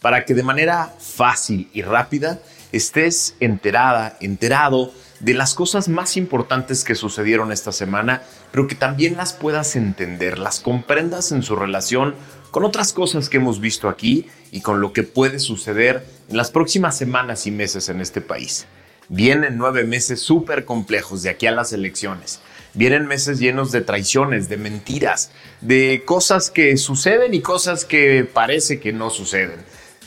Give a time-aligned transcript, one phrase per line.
[0.00, 2.40] Para que de manera fácil y rápida
[2.72, 9.16] estés enterada, enterado de las cosas más importantes que sucedieron esta semana, pero que también
[9.16, 12.14] las puedas entender, las comprendas en su relación
[12.50, 16.50] con otras cosas que hemos visto aquí y con lo que puede suceder en las
[16.50, 18.66] próximas semanas y meses en este país.
[19.08, 22.40] Vienen nueve meses súper complejos de aquí a las elecciones.
[22.74, 28.78] Vienen meses llenos de traiciones, de mentiras, de cosas que suceden y cosas que parece
[28.78, 29.58] que no suceden.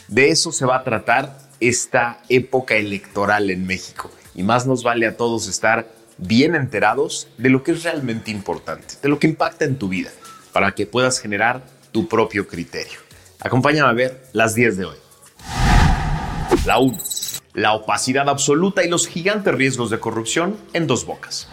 [0.08, 5.06] De eso se va a tratar esta época electoral en México y más nos vale
[5.06, 5.88] a todos estar
[6.18, 10.10] bien enterados de lo que es realmente importante, de lo que impacta en tu vida,
[10.52, 12.98] para que puedas generar tu propio criterio.
[13.40, 14.96] Acompáñame a ver las 10 de hoy.
[16.66, 16.98] La 1.
[17.54, 21.48] La opacidad absoluta y los gigantes riesgos de corrupción en dos bocas.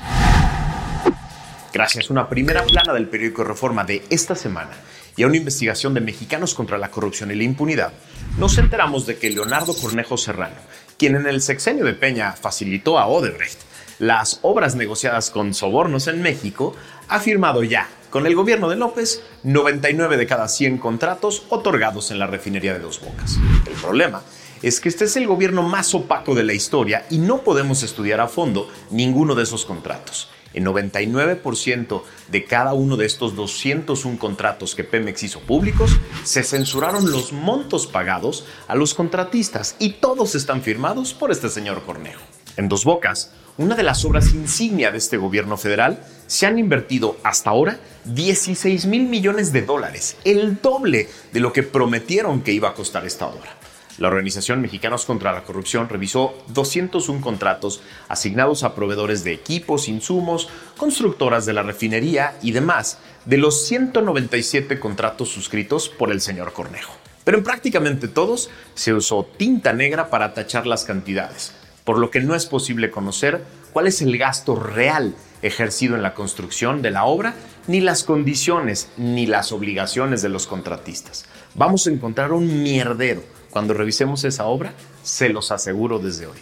[1.72, 4.72] Gracias a una primera plana del periódico Reforma de esta semana
[5.16, 7.94] y a una investigación de mexicanos contra la corrupción y la impunidad,
[8.38, 10.56] nos enteramos de que Leonardo Cornejo Serrano,
[10.98, 13.59] quien en el sexenio de Peña facilitó a Odebrecht
[14.00, 16.75] las obras negociadas con sobornos en México,
[17.08, 22.19] ha firmado ya con el gobierno de López 99 de cada 100 contratos otorgados en
[22.19, 23.38] la refinería de Dos Bocas.
[23.68, 24.22] El problema
[24.62, 28.19] es que este es el gobierno más opaco de la historia y no podemos estudiar
[28.19, 30.30] a fondo ninguno de esos contratos.
[30.53, 37.12] En 99% de cada uno de estos 201 contratos que Pemex hizo públicos, se censuraron
[37.12, 42.22] los montos pagados a los contratistas y todos están firmados por este señor Cornejo.
[42.57, 47.18] En Dos Bocas, una de las obras insignia de este gobierno federal, se han invertido
[47.23, 52.69] hasta ahora 16 mil millones de dólares, el doble de lo que prometieron que iba
[52.69, 53.56] a costar esta obra.
[54.01, 60.50] La Organización Mexicanos contra la Corrupción revisó 201 contratos asignados a proveedores de equipos, insumos,
[60.75, 66.95] constructoras de la refinería y demás, de los 197 contratos suscritos por el señor Cornejo.
[67.23, 72.22] Pero en prácticamente todos se usó tinta negra para tachar las cantidades, por lo que
[72.22, 75.13] no es posible conocer cuál es el gasto real
[75.44, 77.35] ejercido en la construcción de la obra,
[77.68, 81.25] ni las condiciones ni las obligaciones de los contratistas.
[81.53, 84.73] Vamos a encontrar un mierdero cuando revisemos esa obra,
[85.03, 86.39] se los aseguro desde hoy.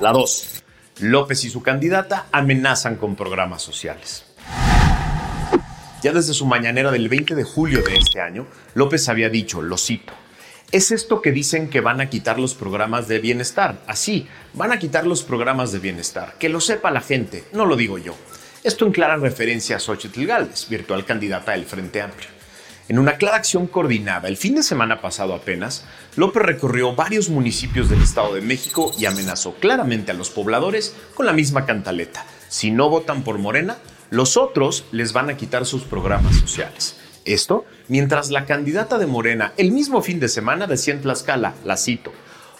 [0.00, 0.64] La 2.
[1.00, 4.24] López y su candidata amenazan con programas sociales.
[6.02, 9.78] Ya desde su mañanera del 20 de julio de este año, López había dicho, lo
[9.78, 10.12] cito,
[10.72, 13.82] es esto que dicen que van a quitar los programas de bienestar.
[13.86, 16.34] Así, van a quitar los programas de bienestar.
[16.38, 18.16] Que lo sepa la gente, no lo digo yo.
[18.64, 22.41] Esto en clara referencia a Xochitl Gálvez, virtual candidata del Frente Amplio.
[22.88, 25.84] En una clara acción coordinada, el fin de semana pasado apenas,
[26.16, 31.26] López recorrió varios municipios del Estado de México y amenazó claramente a los pobladores con
[31.26, 32.26] la misma cantaleta.
[32.48, 33.76] Si no votan por Morena,
[34.10, 36.96] los otros les van a quitar sus programas sociales.
[37.24, 41.76] Esto mientras la candidata de Morena el mismo fin de semana decía en Tlaxcala, la
[41.76, 42.12] cito,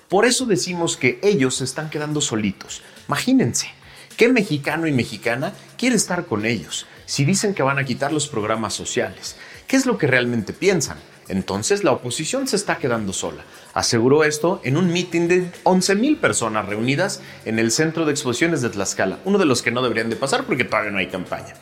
[0.09, 2.82] por eso decimos que ellos se están quedando solitos.
[3.09, 3.71] Imagínense,
[4.16, 8.28] ¿qué mexicano y mexicana quiere estar con ellos si dicen que van a quitar los
[8.28, 9.37] programas sociales?
[9.72, 10.99] ¿Qué es lo que realmente piensan?
[11.29, 13.43] Entonces la oposición se está quedando sola.
[13.73, 18.69] Aseguró esto en un mitin de 11.000 personas reunidas en el Centro de Exposiciones de
[18.69, 21.55] Tlaxcala, uno de los que no deberían de pasar porque todavía no hay campaña.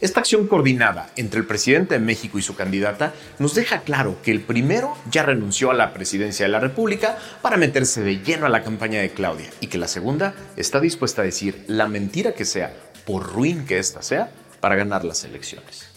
[0.00, 4.30] Esta acción coordinada entre el presidente de México y su candidata nos deja claro que
[4.30, 8.48] el primero ya renunció a la presidencia de la República para meterse de lleno a
[8.48, 12.46] la campaña de Claudia y que la segunda está dispuesta a decir la mentira que
[12.46, 12.72] sea,
[13.04, 15.87] por ruin que ésta sea, para ganar las elecciones.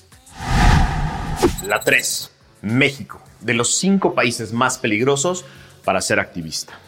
[1.66, 2.32] La 3.
[2.62, 5.46] México, de los cinco países más peligrosos
[5.84, 6.80] para ser activista.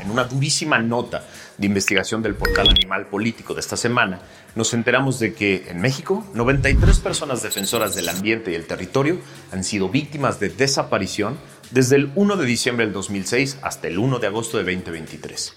[0.00, 1.24] En una durísima nota
[1.58, 4.20] de investigación del portal Animal Político de esta semana,
[4.54, 9.18] nos enteramos de que en México 93 personas defensoras del ambiente y el territorio
[9.52, 11.38] han sido víctimas de desaparición
[11.70, 15.54] desde el 1 de diciembre del 2006 hasta el 1 de agosto de 2023.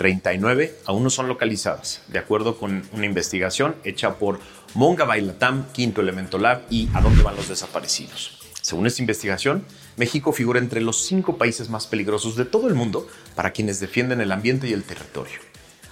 [0.00, 4.40] 39 aún no son localizadas, de acuerdo con una investigación hecha por
[4.74, 8.38] Monga Bailatam, Quinto Elemento Lab y A dónde van los desaparecidos.
[8.62, 9.64] Según esta investigación,
[9.96, 14.20] México figura entre los cinco países más peligrosos de todo el mundo para quienes defienden
[14.20, 15.40] el ambiente y el territorio.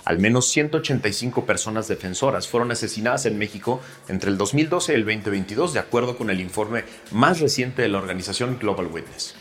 [0.05, 5.75] Al menos 185 personas defensoras fueron asesinadas en México entre el 2012 y el 2022,
[5.75, 9.35] de acuerdo con el informe más reciente de la organización Global Witness.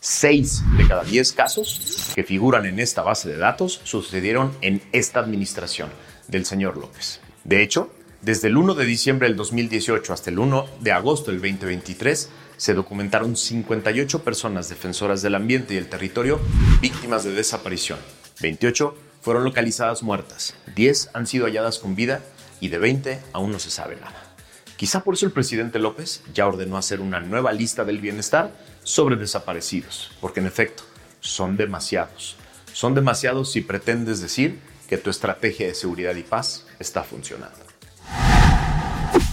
[0.00, 5.20] Seis de cada diez casos que figuran en esta base de datos sucedieron en esta
[5.20, 5.90] administración
[6.28, 7.20] del señor López.
[7.44, 7.90] De hecho,
[8.24, 12.72] desde el 1 de diciembre del 2018 hasta el 1 de agosto del 2023, se
[12.72, 16.40] documentaron 58 personas defensoras del ambiente y el territorio
[16.80, 17.98] víctimas de desaparición.
[18.40, 22.22] 28 fueron localizadas muertas, 10 han sido halladas con vida
[22.60, 24.34] y de 20 aún no se sabe nada.
[24.76, 28.52] Quizá por eso el presidente López ya ordenó hacer una nueva lista del bienestar
[28.84, 30.82] sobre desaparecidos, porque en efecto,
[31.20, 32.36] son demasiados.
[32.72, 37.73] Son demasiados si pretendes decir que tu estrategia de seguridad y paz está funcionando.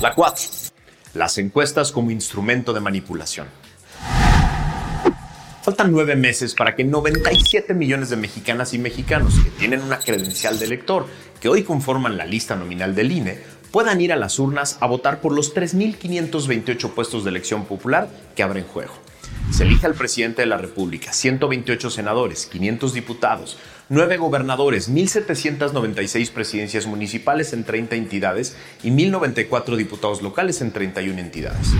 [0.02, 0.46] La 4.
[1.14, 3.46] Las encuestas como instrumento de manipulación.
[5.62, 10.58] Faltan nueve meses para que 97 millones de mexicanas y mexicanos que tienen una credencial
[10.58, 11.06] de elector,
[11.40, 13.38] que hoy conforman la lista nominal del INE,
[13.70, 18.42] puedan ir a las urnas a votar por los 3.528 puestos de elección popular que
[18.42, 18.94] abren juego.
[19.52, 23.60] Se elige al presidente de la República, 128 senadores, 500 diputados,
[23.92, 31.74] 9 gobernadores, 1.796 presidencias municipales en 30 entidades y 1.094 diputados locales en 31 entidades.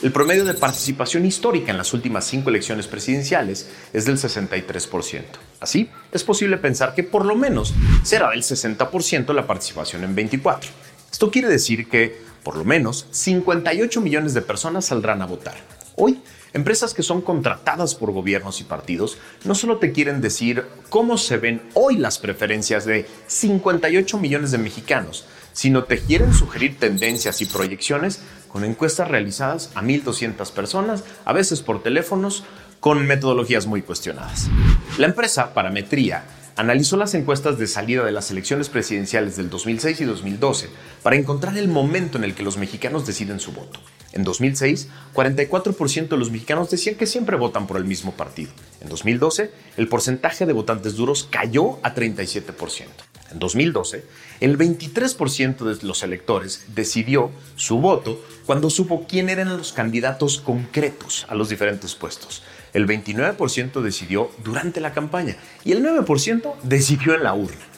[0.00, 5.22] El promedio de participación histórica en las últimas cinco elecciones presidenciales es del 63%.
[5.58, 7.74] Así, es posible pensar que por lo menos
[8.04, 10.70] será del 60% la participación en 24.
[11.10, 15.56] Esto quiere decir que, por lo menos, 58 millones de personas saldrán a votar.
[15.96, 16.20] Hoy,
[16.56, 21.36] Empresas que son contratadas por gobiernos y partidos no solo te quieren decir cómo se
[21.36, 27.44] ven hoy las preferencias de 58 millones de mexicanos, sino te quieren sugerir tendencias y
[27.44, 32.44] proyecciones con encuestas realizadas a 1.200 personas, a veces por teléfonos,
[32.80, 34.48] con metodologías muy cuestionadas.
[34.96, 36.24] La empresa Parametría
[36.56, 40.70] analizó las encuestas de salida de las elecciones presidenciales del 2006 y 2012
[41.02, 43.78] para encontrar el momento en el que los mexicanos deciden su voto.
[44.16, 48.50] En 2006, 44% de los mexicanos decían que siempre votan por el mismo partido.
[48.80, 52.86] En 2012, el porcentaje de votantes duros cayó a 37%.
[53.30, 54.06] En 2012,
[54.40, 61.26] el 23% de los electores decidió su voto cuando supo quién eran los candidatos concretos
[61.28, 62.42] a los diferentes puestos.
[62.72, 67.75] El 29% decidió durante la campaña y el 9% decidió en la urna.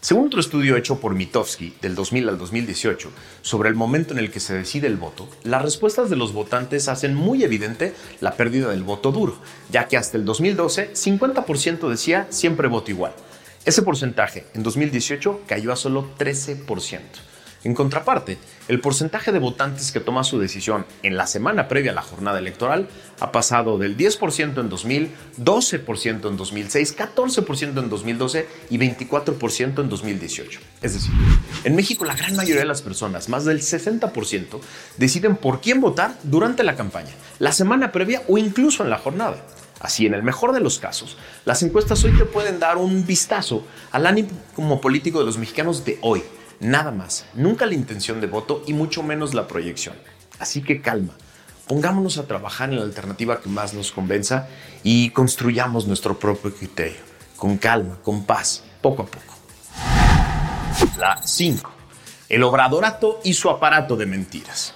[0.00, 3.10] Según otro estudio hecho por Mitofsky del 2000 al 2018
[3.42, 6.86] sobre el momento en el que se decide el voto, las respuestas de los votantes
[6.86, 9.36] hacen muy evidente la pérdida del voto duro,
[9.70, 13.12] ya que hasta el 2012 50% decía siempre voto igual.
[13.64, 17.00] Ese porcentaje en 2018 cayó a solo 13%.
[17.64, 18.38] En contraparte,
[18.68, 22.38] el porcentaje de votantes que toma su decisión en la semana previa a la jornada
[22.38, 22.88] electoral
[23.18, 29.88] ha pasado del 10% en 2000, 12% en 2006, 14% en 2012 y 24% en
[29.88, 30.60] 2018.
[30.82, 31.12] Es decir,
[31.64, 34.60] en México la gran mayoría de las personas, más del 60%,
[34.96, 39.36] deciden por quién votar durante la campaña, la semana previa o incluso en la jornada.
[39.80, 43.64] Así, en el mejor de los casos, las encuestas hoy te pueden dar un vistazo
[43.92, 46.22] al ánimo político de los mexicanos de hoy,
[46.60, 49.94] Nada más, nunca la intención de voto y mucho menos la proyección.
[50.40, 51.14] Así que calma,
[51.68, 54.48] pongámonos a trabajar en la alternativa que más nos convenza
[54.82, 56.98] y construyamos nuestro propio criterio,
[57.36, 59.34] con calma, con paz, poco a poco.
[60.98, 61.70] La 5.
[62.28, 64.74] El obradorato y su aparato de mentiras.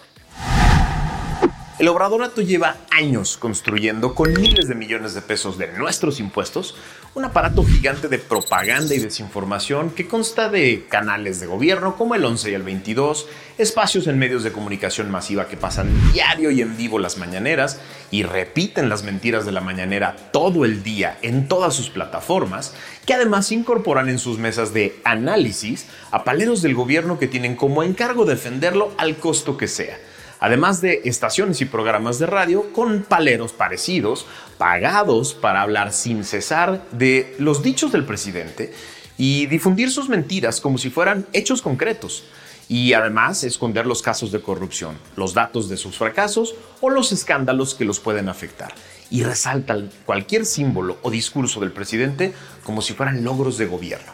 [1.81, 6.77] El obradorato lleva años construyendo con miles de millones de pesos de nuestros impuestos
[7.15, 12.25] un aparato gigante de propaganda y desinformación que consta de canales de gobierno como el
[12.25, 13.27] 11 y el 22,
[13.59, 18.23] espacios en medios de comunicación masiva que pasan diario y en vivo las mañaneras y
[18.23, 22.73] repiten las mentiras de la mañanera todo el día en todas sus plataformas,
[23.05, 27.83] que además incorporan en sus mesas de análisis a paleros del gobierno que tienen como
[27.83, 29.99] encargo defenderlo al costo que sea
[30.43, 34.27] además de estaciones y programas de radio con paleros parecidos,
[34.59, 38.75] pagados para hablar sin cesar de los dichos del presidente
[39.17, 42.25] y difundir sus mentiras como si fueran hechos concretos.
[42.69, 47.75] Y además esconder los casos de corrupción, los datos de sus fracasos o los escándalos
[47.77, 48.75] que los pueden afectar.
[49.11, 52.33] y resaltan cualquier símbolo o discurso del presidente
[52.65, 54.11] como si fueran logros de gobierno.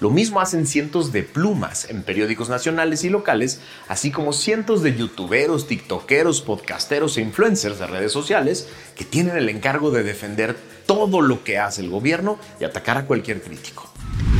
[0.00, 4.96] Lo mismo hacen cientos de plumas en periódicos nacionales y locales, así como cientos de
[4.96, 11.20] youtuberos, tiktokeros, podcasteros e influencers de redes sociales que tienen el encargo de defender todo
[11.20, 13.92] lo que hace el gobierno y atacar a cualquier crítico.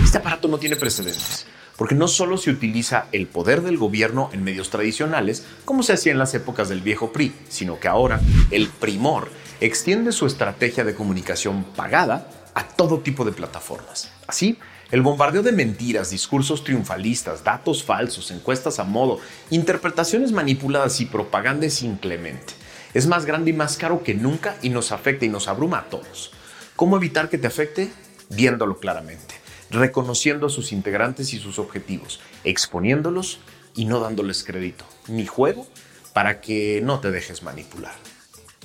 [0.04, 1.46] Este aparato no tiene precedentes,
[1.76, 6.12] porque no solo se utiliza el poder del gobierno en medios tradicionales, como se hacía
[6.12, 8.20] en las épocas del viejo PRI, sino que ahora
[8.52, 9.28] el primor
[9.60, 14.10] extiende su estrategia de comunicación pagada a todo tipo de plataformas.
[14.26, 14.58] Así,
[14.90, 21.66] el bombardeo de mentiras, discursos triunfalistas, datos falsos, encuestas a modo, interpretaciones manipuladas y propaganda
[21.66, 22.54] es inclemente.
[22.94, 25.84] Es más grande y más caro que nunca y nos afecta y nos abruma a
[25.84, 26.32] todos.
[26.74, 27.92] ¿Cómo evitar que te afecte?
[28.28, 29.36] Viéndolo claramente,
[29.70, 33.38] reconociendo a sus integrantes y sus objetivos, exponiéndolos
[33.76, 35.68] y no dándoles crédito ni juego
[36.12, 37.94] para que no te dejes manipular.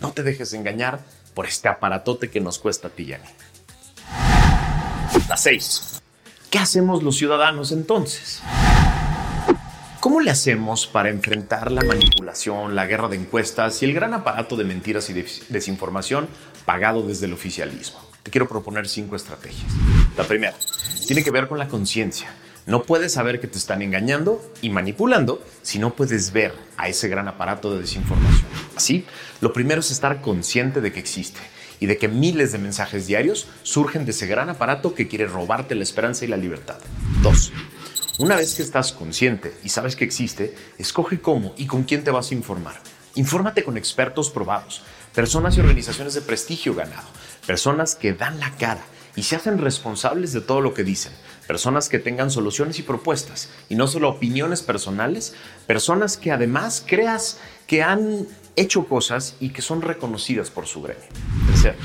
[0.01, 1.00] No te dejes engañar
[1.35, 3.52] por este aparatote que nos cuesta a ti y.
[5.29, 6.01] La 6.
[6.49, 8.41] ¿Qué hacemos los ciudadanos entonces?
[10.01, 14.57] ¿Cómo le hacemos para enfrentar la manipulación, la guerra de encuestas y el gran aparato
[14.57, 16.27] de mentiras y desinformación
[16.65, 17.99] pagado desde el oficialismo?
[18.21, 19.71] Te quiero proponer cinco estrategias.
[20.17, 20.57] La primera
[21.07, 22.29] tiene que ver con la conciencia.
[22.65, 27.07] No puedes saber que te están engañando y manipulando si no puedes ver a ese
[27.07, 28.45] gran aparato de desinformación.
[28.75, 29.05] Así,
[29.39, 31.39] lo primero es estar consciente de que existe
[31.83, 35.75] y de que miles de mensajes diarios surgen de ese gran aparato que quiere robarte
[35.75, 36.77] la esperanza y la libertad.
[37.21, 37.51] 2.
[38.19, 42.11] Una vez que estás consciente y sabes que existe, escoge cómo y con quién te
[42.11, 42.79] vas a informar.
[43.15, 44.81] Infórmate con expertos probados,
[45.13, 47.09] personas y organizaciones de prestigio ganado,
[47.45, 48.85] personas que dan la cara
[49.17, 51.11] y se hacen responsables de todo lo que dicen,
[51.47, 55.35] personas que tengan soluciones y propuestas y no solo opiniones personales,
[55.67, 58.25] personas que además creas que han
[58.55, 61.03] hecho cosas y que son reconocidas por su gremio.
[61.48, 61.77] Tercero,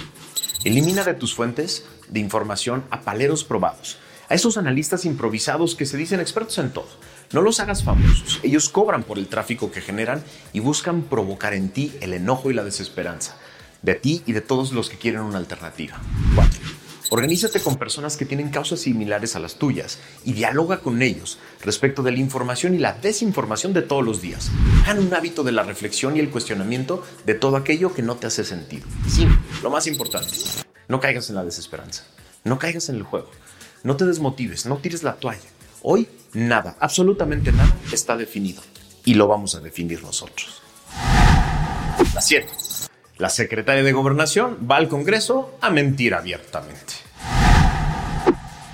[0.65, 3.99] elimina de tus fuentes de información a paleros probados,
[4.29, 6.89] a esos analistas improvisados que se dicen expertos en todo.
[7.33, 8.41] No los hagas famosos.
[8.43, 10.23] Ellos cobran por el tráfico que generan
[10.53, 13.37] y buscan provocar en ti el enojo y la desesperanza.
[13.83, 16.01] De ti y de todos los que quieren una alternativa.
[16.35, 16.78] 4.
[17.11, 22.03] Organízate con personas que tienen causas similares a las tuyas y dialoga con ellos respecto
[22.03, 24.51] de la información y la desinformación de todos los días.
[24.83, 28.27] Hagan un hábito de la reflexión y el cuestionamiento de todo aquello que no te
[28.27, 28.87] hace sentido.
[29.09, 29.27] Sí,
[29.63, 30.29] lo más importante,
[30.89, 32.05] no caigas en la desesperanza,
[32.45, 33.31] no caigas en el juego,
[33.85, 35.49] no te desmotives, no tires la toalla.
[35.81, 38.61] Hoy nada, absolutamente nada está definido
[39.07, 40.61] y lo vamos a definir nosotros.
[42.15, 42.68] La 7.
[43.19, 46.95] La secretaria de Gobernación va al Congreso a mentir abiertamente.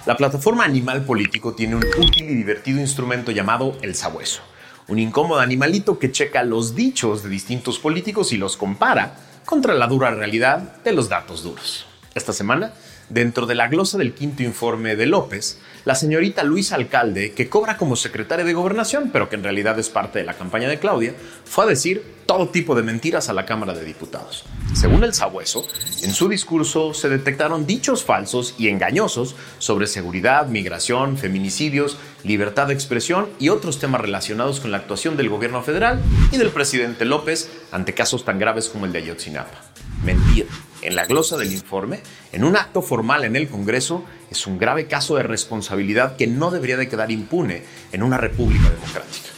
[0.05, 4.43] La plataforma Animal Político tiene un útil y divertido instrumento llamado el sabueso,
[4.89, 9.87] un incómodo animalito que checa los dichos de distintos políticos y los compara contra la
[9.87, 11.87] dura realidad de los datos duros.
[12.15, 12.75] Esta semana
[13.09, 17.77] Dentro de la glosa del quinto informe de López, la señorita Luisa Alcalde, que cobra
[17.77, 21.15] como secretaria de gobernación, pero que en realidad es parte de la campaña de Claudia,
[21.45, 24.45] fue a decir todo tipo de mentiras a la Cámara de Diputados.
[24.73, 25.67] Según el sabueso,
[26.03, 32.75] en su discurso se detectaron dichos falsos y engañosos sobre seguridad, migración, feminicidios, libertad de
[32.75, 36.01] expresión y otros temas relacionados con la actuación del gobierno federal
[36.33, 39.61] y del presidente López ante casos tan graves como el de Ayotzinapa.
[40.03, 40.47] Mentir
[40.85, 42.01] en la glosa del informe,
[42.33, 46.51] en un acto formal en el Congreso, es un grave caso de responsabilidad que no
[46.51, 47.63] debería de quedar impune
[47.93, 49.31] en una república democrática.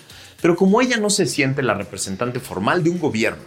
[0.43, 3.43] Pero como ella no se siente la representante formal de un gobierno,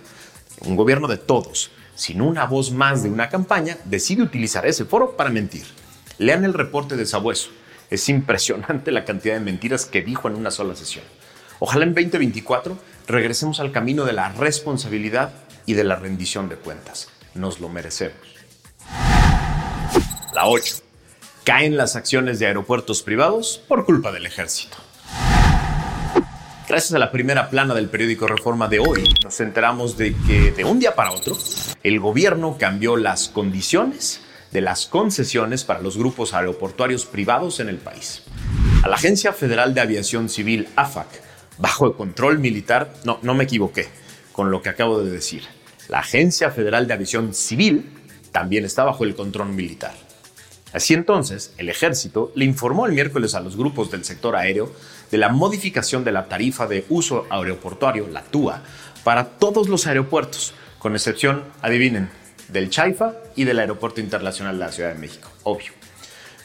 [0.61, 5.17] un gobierno de todos, sin una voz más de una campaña, decide utilizar ese foro
[5.17, 5.65] para mentir.
[6.17, 7.49] Lean el reporte de Sabueso.
[7.89, 11.03] Es impresionante la cantidad de mentiras que dijo en una sola sesión.
[11.59, 12.77] Ojalá en 2024
[13.07, 15.33] regresemos al camino de la responsabilidad
[15.65, 18.17] y de la rendición de cuentas nos lo merecemos.
[20.33, 20.75] La 8.
[21.43, 24.77] Caen las acciones de aeropuertos privados por culpa del ejército.
[26.67, 30.63] Gracias a la primera plana del periódico Reforma de hoy, nos enteramos de que de
[30.63, 31.35] un día para otro,
[31.81, 34.21] el gobierno cambió las condiciones
[34.51, 38.21] de las concesiones para los grupos aeroportuarios privados en el país.
[38.83, 41.07] A la Agencia Federal de Aviación Civil, AFAC,
[41.57, 43.87] bajo el control militar, no, no me equivoqué
[44.31, 45.43] con lo que acabo de decir
[45.89, 47.89] la Agencia Federal de Aviación Civil
[48.31, 49.93] también está bajo el control militar.
[50.71, 54.71] Así entonces, el ejército le informó el miércoles a los grupos del sector aéreo
[55.09, 58.61] de la modificación de la tarifa de uso aeroportuario, la TUA,
[59.03, 62.09] para todos los aeropuertos, con excepción, adivinen,
[62.49, 65.71] del Chaifa y del Aeropuerto Internacional de la Ciudad de México, obvio.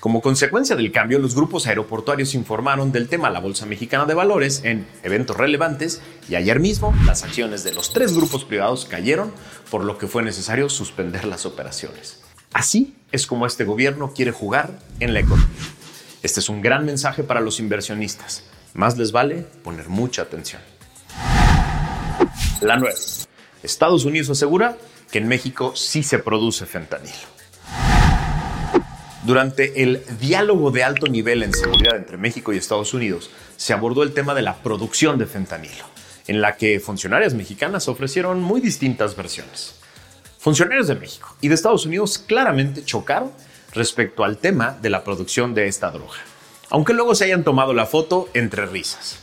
[0.05, 4.13] Como consecuencia del cambio, los grupos aeroportuarios informaron del tema a la Bolsa Mexicana de
[4.13, 9.33] Valores en eventos relevantes y ayer mismo las acciones de los tres grupos privados cayeron,
[9.71, 12.21] por lo que fue necesario suspender las operaciones.
[12.53, 15.49] Así es como este gobierno quiere jugar en la economía.
[16.23, 18.45] Este es un gran mensaje para los inversionistas.
[18.75, 20.61] Más les vale poner mucha atención.
[22.61, 22.99] La nueva.
[23.63, 24.77] Estados Unidos asegura
[25.11, 27.35] que en México sí se produce fentanilo.
[29.25, 34.03] Durante el diálogo de alto nivel en seguridad entre México y Estados Unidos, se abordó
[34.03, 35.87] el tema de la producción de fentanilo,
[36.27, 39.77] en la que funcionarias mexicanas ofrecieron muy distintas versiones.
[40.39, 43.33] Funcionarios de México y de Estados Unidos claramente chocaron
[43.73, 46.19] respecto al tema de la producción de esta droga,
[46.69, 49.21] aunque luego se hayan tomado la foto entre risas.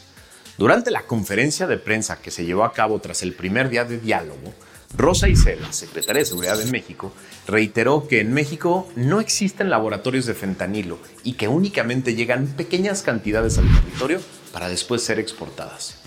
[0.58, 4.00] Durante la conferencia de prensa que se llevó a cabo tras el primer día de
[4.00, 4.52] diálogo,
[4.98, 7.14] Rosa Isela, secretaria de Seguridad de México,
[7.48, 13.58] reiteró que en México no existen laboratorios de fentanilo y que únicamente llegan pequeñas cantidades
[13.58, 14.20] al territorio
[14.52, 16.02] para después ser exportadas.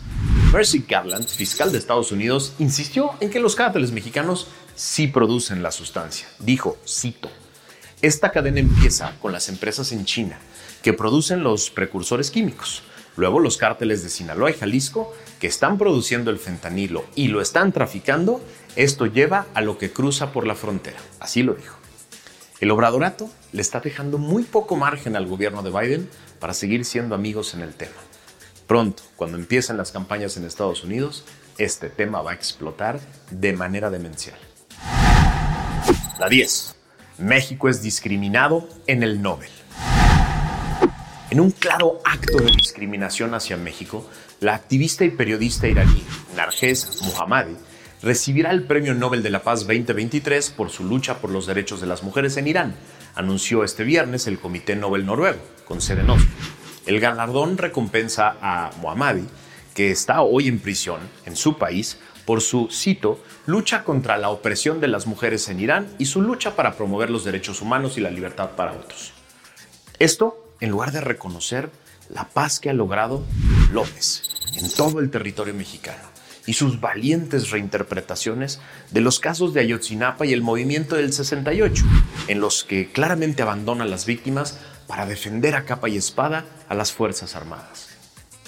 [0.52, 5.72] Mercy Garland, fiscal de Estados Unidos, insistió en que los cárteles mexicanos sí producen la
[5.72, 6.28] sustancia.
[6.38, 7.30] Dijo, cito,
[8.02, 10.38] esta cadena empieza con las empresas en China
[10.82, 12.82] que producen los precursores químicos.
[13.16, 17.72] Luego los cárteles de Sinaloa y Jalisco que están produciendo el fentanilo y lo están
[17.72, 18.40] traficando
[18.76, 21.76] esto lleva a lo que cruza por la frontera, así lo dijo.
[22.60, 27.14] El obradorato le está dejando muy poco margen al gobierno de Biden para seguir siendo
[27.14, 27.94] amigos en el tema.
[28.66, 31.24] Pronto, cuando empiecen las campañas en Estados Unidos,
[31.58, 32.98] este tema va a explotar
[33.30, 34.38] de manera demencial.
[36.18, 36.74] La 10.
[37.18, 39.50] México es discriminado en el Nobel.
[41.30, 44.08] En un claro acto de discriminación hacia México,
[44.40, 46.04] la activista y periodista iraní
[46.36, 47.56] Narges Mohammadi
[48.04, 51.86] recibirá el Premio Nobel de la Paz 2023 por su lucha por los derechos de
[51.86, 52.74] las mujeres en Irán,
[53.14, 56.28] anunció este viernes el Comité Nobel Noruego, con sede en Oslo.
[56.84, 59.24] El galardón recompensa a Mohammadi,
[59.74, 64.82] que está hoy en prisión en su país por su, cito, lucha contra la opresión
[64.82, 68.10] de las mujeres en Irán y su lucha para promover los derechos humanos y la
[68.10, 69.14] libertad para otros.
[69.98, 71.70] Esto en lugar de reconocer
[72.10, 73.24] la paz que ha logrado
[73.72, 74.24] López
[74.56, 76.13] en todo el territorio mexicano
[76.46, 78.60] y sus valientes reinterpretaciones
[78.90, 81.84] de los casos de Ayotzinapa y el movimiento del 68,
[82.28, 86.74] en los que claramente abandona a las víctimas para defender a capa y espada a
[86.74, 87.88] las Fuerzas Armadas.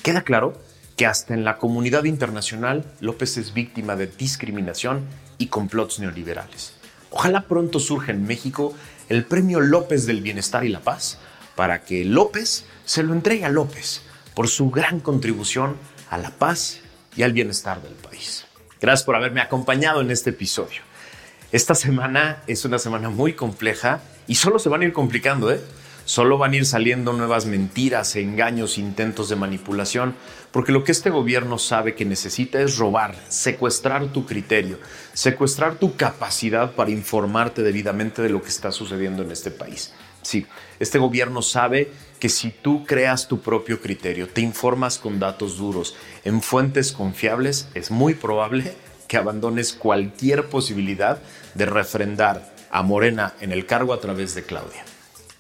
[0.03, 0.61] Queda claro
[0.97, 5.05] que hasta en la comunidad internacional López es víctima de discriminación
[5.39, 6.75] y complots neoliberales.
[7.11, 8.75] Ojalá pronto surja en México
[9.09, 11.19] el Premio López del Bienestar y la Paz
[11.55, 14.03] para que López se lo entregue a López
[14.35, 15.77] por su gran contribución
[16.11, 16.81] a la paz
[17.17, 18.47] y al bienestar del país.
[18.81, 20.83] Gracias por haberme acompañado en este episodio.
[21.51, 25.61] Esta semana es una semana muy compleja y solo se van a ir complicando, ¿eh?
[26.05, 30.15] Solo van a ir saliendo nuevas mentiras, engaños, intentos de manipulación,
[30.53, 34.79] porque lo que este gobierno sabe que necesita es robar, secuestrar tu criterio,
[35.15, 39.93] secuestrar tu capacidad para informarte debidamente de lo que está sucediendo en este país.
[40.23, 40.47] Sí,
[40.79, 41.91] este gobierno sabe
[42.27, 47.69] que si tú creas tu propio criterio, te informas con datos duros, en fuentes confiables,
[47.75, 48.75] es muy probable
[49.07, 51.21] que abandones cualquier posibilidad
[51.55, 54.85] de refrendar a Morena en el cargo a través de Claudia.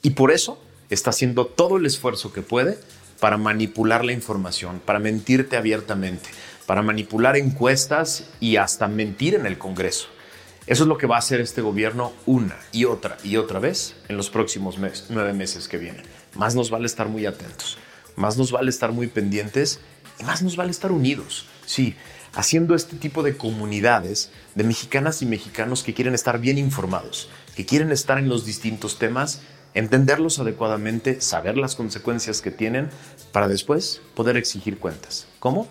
[0.00, 2.78] Y por eso está haciendo todo el esfuerzo que puede
[3.18, 6.28] para manipular la información, para mentirte abiertamente,
[6.66, 10.06] para manipular encuestas y hasta mentir en el Congreso.
[10.68, 13.96] Eso es lo que va a hacer este gobierno una y otra y otra vez
[14.08, 16.04] en los próximos nueve meses que vienen
[16.36, 17.78] más nos vale estar muy atentos,
[18.16, 19.80] más nos vale estar muy pendientes
[20.18, 21.46] y más nos vale estar unidos.
[21.64, 21.96] Sí,
[22.34, 27.66] haciendo este tipo de comunidades de mexicanas y mexicanos que quieren estar bien informados, que
[27.66, 29.40] quieren estar en los distintos temas,
[29.74, 32.90] entenderlos adecuadamente, saber las consecuencias que tienen
[33.32, 35.26] para después poder exigir cuentas.
[35.38, 35.68] ¿Cómo?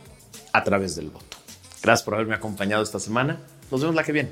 [0.54, 1.38] A través del voto.
[1.82, 3.40] Gracias por haberme acompañado esta semana.
[3.72, 4.32] Nos vemos la que viene.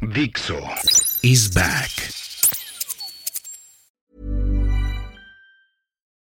[0.00, 0.56] Dixo
[1.22, 2.17] is back.